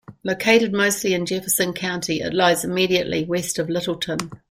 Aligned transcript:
Located 0.23 0.73
mostly 0.73 1.13
in 1.13 1.27
Jefferson 1.27 1.73
County, 1.73 2.21
it 2.21 2.33
lies 2.33 2.65
immediately 2.65 3.23
west 3.23 3.59
of 3.59 3.69
Littleton. 3.69 4.31